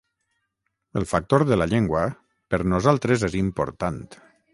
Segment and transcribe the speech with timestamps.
[1.01, 2.01] El factor de la llengua
[2.55, 4.01] per nosaltres és important.